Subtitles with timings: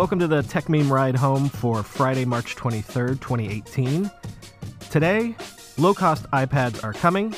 [0.00, 4.10] Welcome to the Techmeme Ride Home for Friday, March 23rd, 2018.
[4.90, 5.36] Today,
[5.76, 7.32] low cost iPads are coming,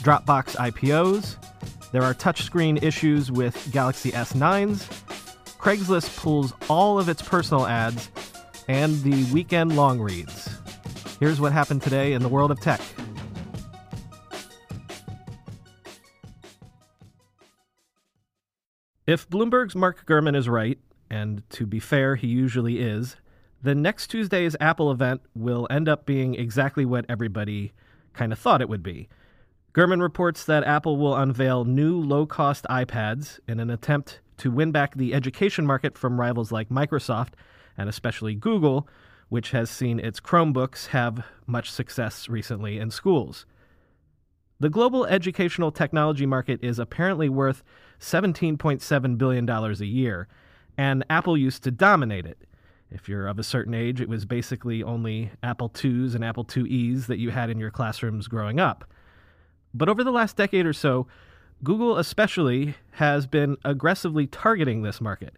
[0.00, 1.36] Dropbox IPOs,
[1.92, 4.86] there are touchscreen issues with Galaxy S9s,
[5.58, 8.10] Craigslist pulls all of its personal ads,
[8.66, 10.48] and the weekend long reads.
[11.20, 12.80] Here's what happened today in the world of tech.
[19.06, 20.78] If Bloomberg's Mark Gurman is right,
[21.10, 23.16] and to be fair, he usually is,
[23.62, 27.72] the next Tuesday's Apple event will end up being exactly what everybody
[28.14, 29.08] kind of thought it would be.
[29.74, 34.72] Gurman reports that Apple will unveil new low cost iPads in an attempt to win
[34.72, 37.34] back the education market from rivals like Microsoft
[37.76, 38.88] and especially Google,
[39.28, 43.46] which has seen its Chromebooks have much success recently in schools.
[44.58, 47.62] The global educational technology market is apparently worth
[48.00, 50.28] $17.7 billion a year
[50.80, 52.38] and Apple used to dominate it.
[52.90, 57.04] If you're of a certain age, it was basically only Apple IIs and Apple IIes
[57.04, 58.86] that you had in your classrooms growing up.
[59.74, 61.06] But over the last decade or so,
[61.62, 65.36] Google especially has been aggressively targeting this market.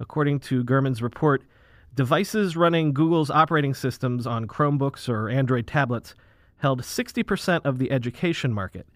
[0.00, 1.44] According to Gurman's report,
[1.94, 6.16] devices running Google's operating systems on Chromebooks or Android tablets
[6.56, 8.88] held 60% of the education market,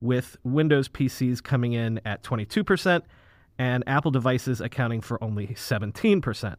[0.00, 3.02] with Windows PCs coming in at 22%
[3.58, 6.56] and Apple devices accounting for only 17%.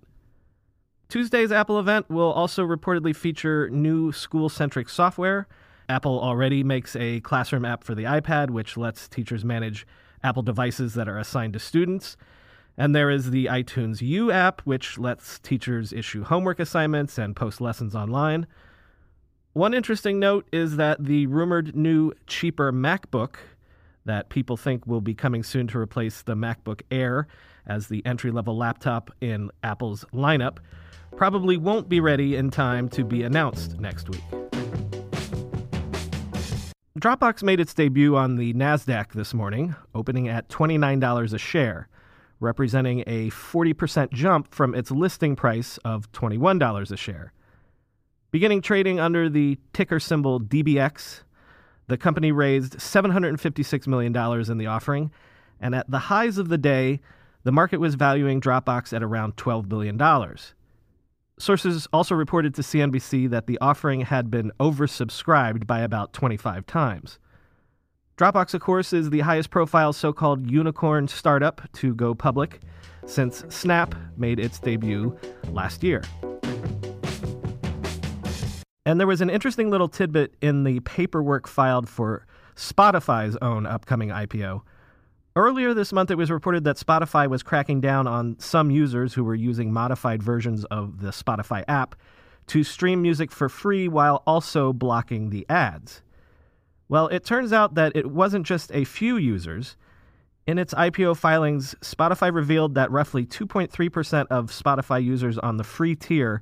[1.10, 5.48] Tuesday's Apple event will also reportedly feature new school centric software.
[5.88, 9.88] Apple already makes a classroom app for the iPad, which lets teachers manage
[10.22, 12.18] Apple devices that are assigned to students.
[12.78, 17.62] And there is the iTunes U app, which lets teachers issue homework assignments and post
[17.62, 18.46] lessons online.
[19.54, 23.38] One interesting note is that the rumored new, cheaper MacBook
[24.08, 27.28] that people think will be coming soon to replace the MacBook Air
[27.68, 30.58] as the entry level laptop in Apple's lineup,
[31.16, 34.24] probably won't be ready in time to be announced next week.
[37.00, 41.90] Dropbox made its debut on the NASDAQ this morning, opening at $29 a share,
[42.40, 47.34] representing a 40% jump from its listing price of $21 a share.
[48.32, 51.22] Beginning trading under the ticker symbol DBX,
[51.88, 54.16] the company raised $756 million
[54.52, 55.12] in the offering,
[55.60, 57.00] and at the highs of the day,
[57.44, 59.98] the market was valuing Dropbox at around $12 billion.
[61.40, 67.20] Sources also reported to CNBC that the offering had been oversubscribed by about 25 times.
[68.18, 72.62] Dropbox, of course, is the highest profile so called unicorn startup to go public
[73.06, 75.16] since Snap made its debut
[75.52, 76.04] last year.
[78.88, 82.26] And there was an interesting little tidbit in the paperwork filed for
[82.56, 84.62] Spotify's own upcoming IPO.
[85.36, 89.26] Earlier this month, it was reported that Spotify was cracking down on some users who
[89.26, 91.96] were using modified versions of the Spotify app
[92.48, 96.02] to stream music for free while also blocking the ads.
[96.88, 99.76] Well, it turns out that it wasn't just a few users.
[100.48, 105.94] In its IPO filings, Spotify revealed that roughly 2.3% of Spotify users on the free
[105.94, 106.42] tier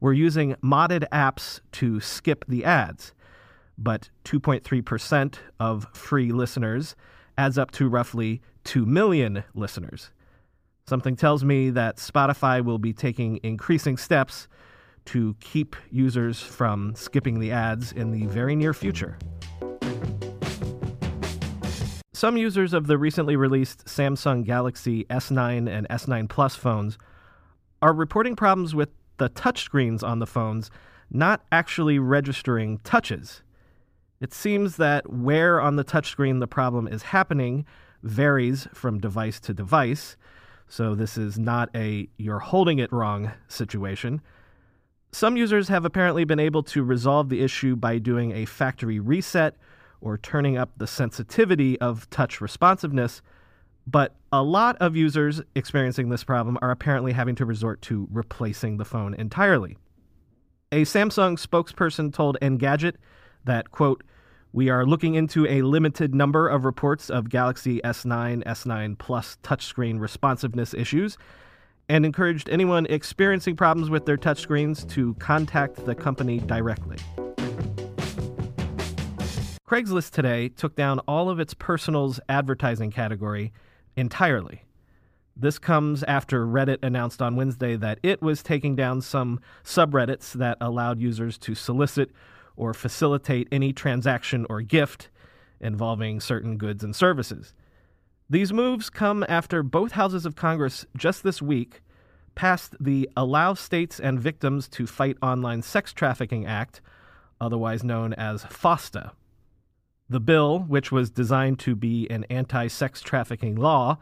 [0.00, 3.12] were using modded apps to skip the ads.
[3.76, 6.96] But 2.3% of free listeners
[7.36, 10.10] adds up to roughly 2 million listeners.
[10.86, 14.48] Something tells me that Spotify will be taking increasing steps
[15.06, 19.18] to keep users from skipping the ads in the very near future.
[22.12, 26.98] Some users of the recently released Samsung Galaxy S9 and S9 Plus phones
[27.80, 30.70] are reporting problems with the touchscreens on the phones
[31.10, 33.42] not actually registering touches.
[34.20, 37.66] It seems that where on the touchscreen the problem is happening
[38.02, 40.16] varies from device to device,
[40.66, 44.20] so this is not a you're holding it wrong situation.
[45.12, 49.56] Some users have apparently been able to resolve the issue by doing a factory reset
[50.00, 53.22] or turning up the sensitivity of touch responsiveness
[53.90, 58.76] but a lot of users experiencing this problem are apparently having to resort to replacing
[58.76, 59.78] the phone entirely.
[60.70, 62.96] A Samsung spokesperson told Engadget
[63.46, 64.04] that, quote,
[64.52, 69.98] We are looking into a limited number of reports of Galaxy S9, S9 Plus touchscreen
[69.98, 71.16] responsiveness issues
[71.88, 76.98] and encouraged anyone experiencing problems with their touchscreens to contact the company directly.
[79.66, 83.54] Craigslist today took down all of its personals advertising category
[83.98, 84.62] entirely.
[85.36, 90.58] This comes after Reddit announced on Wednesday that it was taking down some subreddits that
[90.60, 92.10] allowed users to solicit
[92.56, 95.10] or facilitate any transaction or gift
[95.60, 97.54] involving certain goods and services.
[98.30, 101.82] These moves come after both houses of Congress just this week
[102.34, 106.80] passed the Allow States and Victims to Fight Online Sex Trafficking Act,
[107.40, 109.12] otherwise known as FOSTA.
[110.10, 113.98] The bill, which was designed to be an anti sex trafficking law,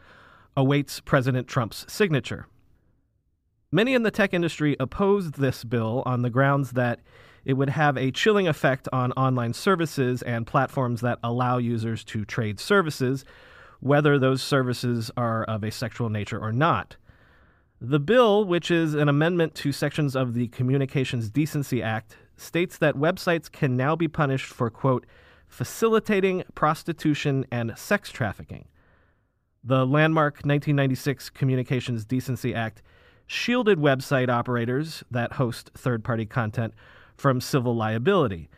[0.57, 2.47] awaits President Trump's signature.
[3.73, 7.01] Many in the tech industry opposed this bill on the grounds that
[7.45, 12.25] it would have a chilling effect on online services and platforms that allow users to
[12.25, 13.25] trade services,
[13.81, 16.97] whether those services are of a sexual nature or not.
[17.81, 22.95] The bill, which is an amendment to sections of the Communications Decency Act, states that
[22.95, 25.05] websites can now be punished for, quote,
[25.49, 28.67] facilitating prostitution and sex trafficking.
[29.65, 32.83] The landmark 1996 Communications Decency Act
[33.27, 36.75] shielded website operators that host third party content
[37.17, 38.49] from civil liability.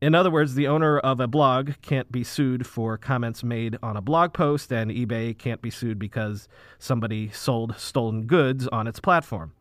[0.00, 3.98] In other words, the owner of a blog can't be sued for comments made on
[3.98, 8.98] a blog post, and eBay can't be sued because somebody sold stolen goods on its
[8.98, 9.52] platform.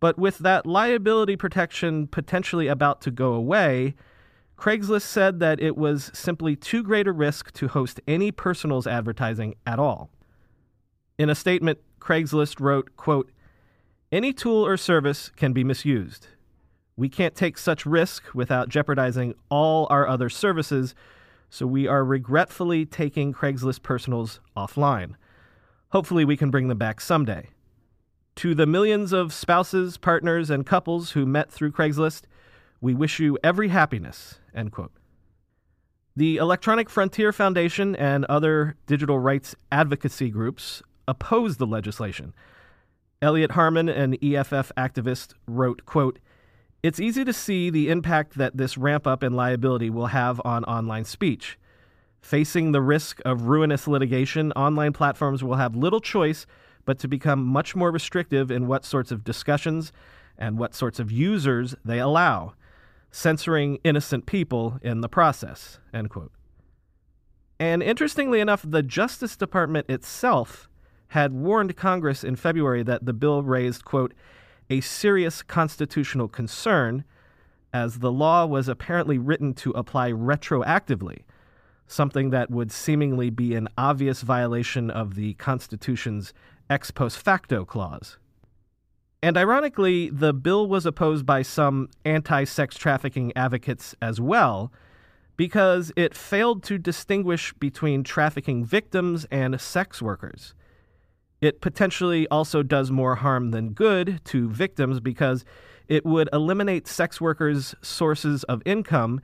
[0.00, 3.94] But with that liability protection potentially about to go away,
[4.62, 9.56] Craigslist said that it was simply too great a risk to host any personals advertising
[9.66, 10.08] at all.
[11.18, 13.32] In a statement, Craigslist wrote, quote,
[14.12, 16.28] Any tool or service can be misused.
[16.96, 20.94] We can't take such risk without jeopardizing all our other services,
[21.50, 25.16] so we are regretfully taking Craigslist personals offline.
[25.88, 27.48] Hopefully, we can bring them back someday.
[28.36, 32.26] To the millions of spouses, partners, and couples who met through Craigslist,
[32.82, 34.40] we wish you every happiness.
[34.54, 34.92] End quote.
[36.14, 42.34] The Electronic Frontier Foundation and other digital rights advocacy groups opposed the legislation.
[43.22, 46.18] Elliot Harmon, an EFF activist, wrote, quote,
[46.82, 50.64] It's easy to see the impact that this ramp up in liability will have on
[50.64, 51.58] online speech.
[52.20, 56.46] Facing the risk of ruinous litigation, online platforms will have little choice
[56.84, 59.92] but to become much more restrictive in what sorts of discussions
[60.36, 62.54] and what sorts of users they allow
[63.12, 65.78] censoring innocent people in the process.
[65.94, 66.32] End quote.
[67.60, 70.68] And interestingly enough, the Justice Department itself
[71.08, 74.14] had warned Congress in February that the bill raised, quote,
[74.70, 77.04] a serious constitutional concern,
[77.72, 81.24] as the law was apparently written to apply retroactively,
[81.86, 86.32] something that would seemingly be an obvious violation of the Constitution's
[86.70, 88.16] ex post facto clause.
[89.22, 94.72] And ironically, the bill was opposed by some anti sex trafficking advocates as well,
[95.36, 100.54] because it failed to distinguish between trafficking victims and sex workers.
[101.40, 105.44] It potentially also does more harm than good to victims because
[105.88, 109.20] it would eliminate sex workers' sources of income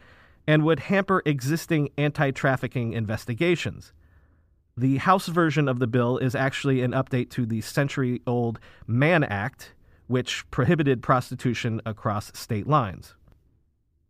[0.46, 3.92] and would hamper existing anti trafficking investigations.
[4.76, 9.24] The House version of the bill is actually an update to the century old Mann
[9.24, 9.74] Act,
[10.08, 13.14] which prohibited prostitution across state lines.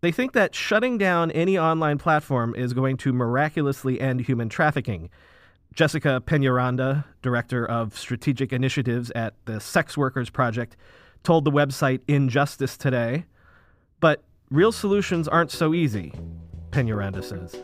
[0.01, 5.11] They think that shutting down any online platform is going to miraculously end human trafficking.
[5.75, 10.77] Jessica Peñaranda, director of strategic initiatives at the Sex Workers Project,
[11.25, 13.25] told the website Injustice Today.
[14.01, 16.13] But real solutions aren't so easy,
[16.71, 17.57] Peñaranda says.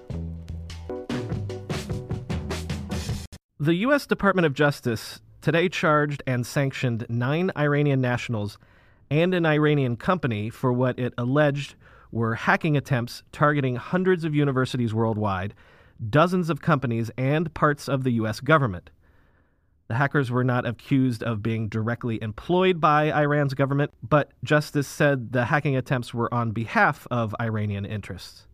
[3.60, 4.06] The U.S.
[4.06, 8.56] Department of Justice today charged and sanctioned nine Iranian nationals
[9.10, 11.74] and an Iranian company for what it alleged
[12.10, 15.52] were hacking attempts targeting hundreds of universities worldwide,
[16.08, 18.40] dozens of companies, and parts of the U.S.
[18.40, 18.88] government.
[19.88, 25.32] The hackers were not accused of being directly employed by Iran's government, but Justice said
[25.32, 28.46] the hacking attempts were on behalf of Iranian interests.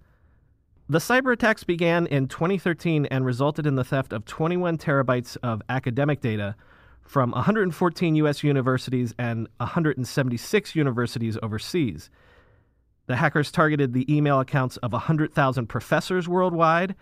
[0.88, 5.62] The cyber attacks began in 2013 and resulted in the theft of 21 terabytes of
[5.68, 6.56] academic data
[7.02, 8.42] from 114 U.S.
[8.45, 12.11] universities and 176 universities overseas.
[13.07, 16.95] The hackers targeted the email accounts of 100,000 professors worldwide,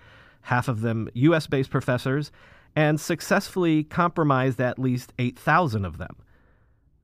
[0.43, 1.47] half of them U.S.
[1.47, 2.33] based professors,
[2.75, 6.17] and successfully compromised at least 8,000 of them.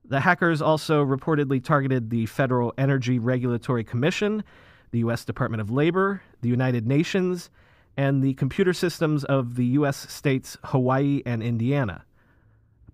[0.07, 4.43] The hackers also reportedly targeted the Federal Energy Regulatory Commission,
[4.91, 5.25] the U.S.
[5.25, 7.49] Department of Labor, the United Nations,
[7.97, 10.11] and the computer systems of the U.S.
[10.11, 12.05] states Hawaii and Indiana.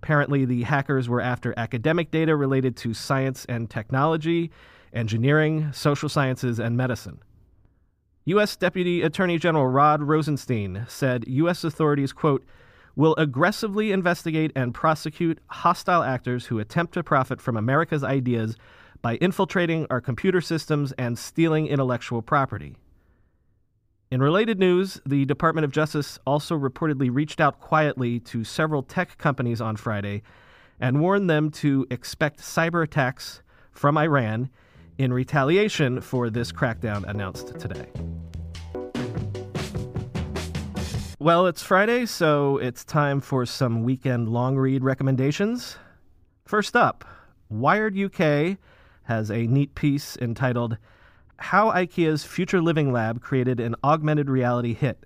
[0.01, 4.49] Apparently, the hackers were after academic data related to science and technology,
[4.93, 7.19] engineering, social sciences, and medicine.
[8.25, 8.55] U.S.
[8.55, 11.63] Deputy Attorney General Rod Rosenstein said U.S.
[11.63, 12.43] authorities, quote,
[12.95, 18.57] will aggressively investigate and prosecute hostile actors who attempt to profit from America's ideas
[19.03, 22.75] by infiltrating our computer systems and stealing intellectual property.
[24.11, 29.17] In related news, the Department of Justice also reportedly reached out quietly to several tech
[29.17, 30.21] companies on Friday
[30.81, 33.41] and warned them to expect cyber attacks
[33.71, 34.49] from Iran
[34.97, 37.87] in retaliation for this crackdown announced today.
[41.17, 45.77] Well, it's Friday, so it's time for some weekend long read recommendations.
[46.43, 47.05] First up,
[47.47, 48.57] Wired UK
[49.03, 50.77] has a neat piece entitled
[51.41, 55.05] how IKEA's Future Living Lab created an augmented reality hit.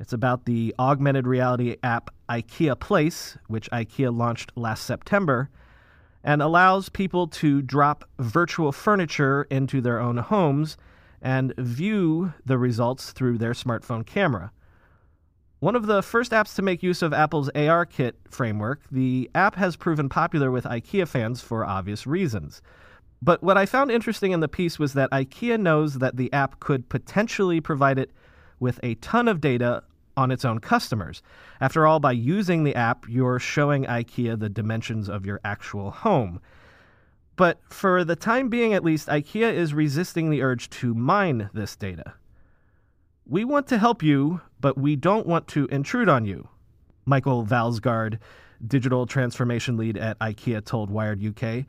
[0.00, 5.50] It's about the augmented reality app IKEA Place, which IKEA launched last September,
[6.24, 10.76] and allows people to drop virtual furniture into their own homes
[11.20, 14.50] and view the results through their smartphone camera.
[15.60, 19.76] One of the first apps to make use of Apple's ARKit framework, the app has
[19.76, 22.60] proven popular with IKEA fans for obvious reasons.
[23.24, 26.60] But what I found interesting in the piece was that IKEA knows that the app
[26.60, 28.10] could potentially provide it
[28.60, 29.82] with a ton of data
[30.14, 31.22] on its own customers.
[31.58, 36.38] After all, by using the app, you're showing IKEA the dimensions of your actual home.
[37.36, 41.76] But for the time being, at least, IKEA is resisting the urge to mine this
[41.76, 42.12] data.
[43.26, 46.46] We want to help you, but we don't want to intrude on you.
[47.06, 48.18] Michael Valsgaard,
[48.66, 51.64] digital transformation lead at IKEA, told Wired UK.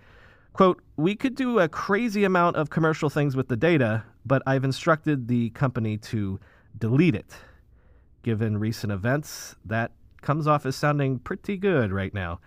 [0.56, 4.64] Quote, we could do a crazy amount of commercial things with the data, but I've
[4.64, 6.40] instructed the company to
[6.78, 7.36] delete it.
[8.24, 12.40] Given recent events, that comes off as sounding pretty good right now.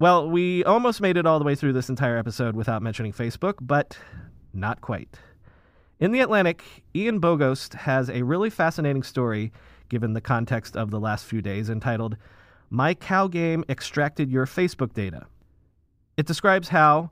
[0.00, 3.58] Well, we almost made it all the way through this entire episode without mentioning Facebook,
[3.60, 3.96] but
[4.52, 5.20] not quite.
[6.00, 6.64] In The Atlantic,
[6.96, 9.52] Ian Bogost has a really fascinating story
[9.88, 12.16] given the context of the last few days entitled
[12.70, 15.26] My Cow Game Extracted Your Facebook Data.
[16.16, 17.10] It describes how,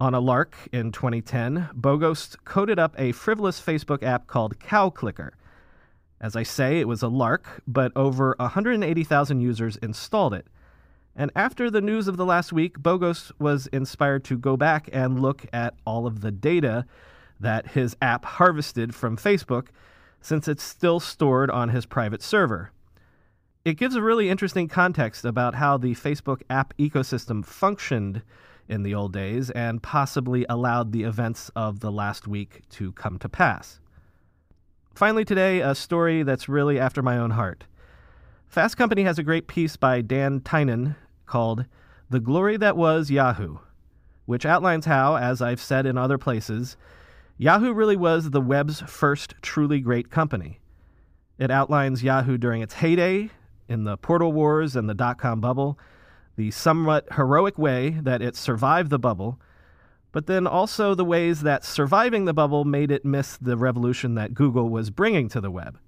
[0.00, 5.34] on a lark in 2010, Bogost coded up a frivolous Facebook app called Cow Clicker.
[6.22, 10.46] As I say, it was a lark, but over 180,000 users installed it.
[11.14, 15.20] And after the news of the last week, Bogost was inspired to go back and
[15.20, 16.86] look at all of the data
[17.38, 19.68] that his app harvested from Facebook,
[20.22, 22.70] since it's still stored on his private server.
[23.62, 28.22] It gives a really interesting context about how the Facebook app ecosystem functioned
[28.68, 33.18] in the old days and possibly allowed the events of the last week to come
[33.18, 33.78] to pass.
[34.94, 37.64] Finally, today, a story that's really after my own heart.
[38.48, 41.66] Fast Company has a great piece by Dan Tynan called
[42.08, 43.58] The Glory That Was Yahoo,
[44.24, 46.78] which outlines how, as I've said in other places,
[47.36, 50.60] Yahoo really was the web's first truly great company.
[51.38, 53.30] It outlines Yahoo during its heyday,
[53.70, 55.78] in the portal wars and the dot com bubble,
[56.36, 59.40] the somewhat heroic way that it survived the bubble,
[60.12, 64.34] but then also the ways that surviving the bubble made it miss the revolution that
[64.34, 65.78] Google was bringing to the web.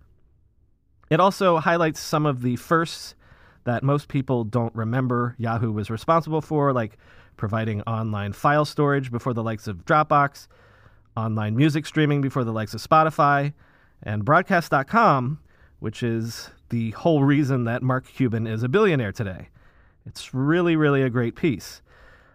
[1.10, 3.14] It also highlights some of the firsts
[3.64, 6.96] that most people don't remember Yahoo was responsible for, like
[7.36, 10.46] providing online file storage before the likes of Dropbox,
[11.16, 13.52] online music streaming before the likes of Spotify,
[14.02, 15.40] and Broadcast.com,
[15.80, 19.50] which is the whole reason that Mark Cuban is a billionaire today.
[20.06, 21.82] It's really, really a great piece.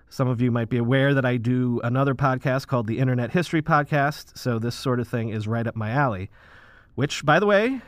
[0.10, 3.64] Some of you might be aware that I do another podcast called the Internet History
[3.64, 6.30] Podcast, so this sort of thing is right up my alley.
[6.94, 7.82] Which, by the way,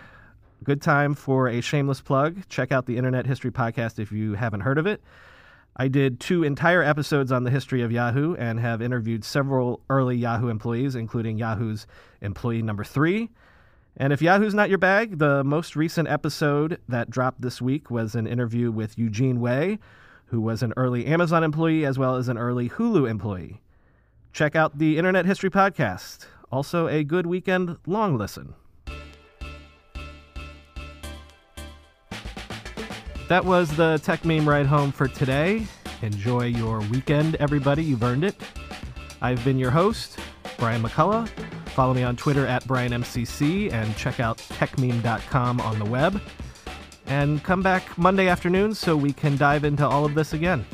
[0.63, 2.49] good time for a shameless plug.
[2.49, 5.03] Check out the Internet History Podcast if you haven't heard of it.
[5.77, 10.17] I did two entire episodes on the history of Yahoo and have interviewed several early
[10.17, 11.85] Yahoo employees, including Yahoo's
[12.21, 13.29] employee number three
[13.99, 18.15] and if Yahoo's not your bag, the most recent episode that dropped this week was
[18.15, 19.77] an interview with Eugene Wei,
[20.27, 23.59] who was an early Amazon employee as well as an early Hulu employee.
[24.31, 26.27] Check out the Internet History Podcast.
[26.49, 28.53] Also, a good weekend long listen.
[33.27, 35.67] That was the Techmeme ride home for today.
[36.01, 37.83] Enjoy your weekend, everybody.
[37.83, 38.41] You've earned it.
[39.21, 40.17] I've been your host,
[40.57, 41.29] Brian McCullough.
[41.79, 46.21] Follow me on Twitter at BrianMCC and check out techmeme.com on the web.
[47.05, 50.65] And come back Monday afternoon so we can dive into all of this again.